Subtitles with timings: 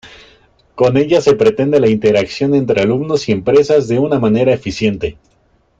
[0.73, 5.19] Con ella se pretende la interacción entre alumnos y empresas de una manera eficiente.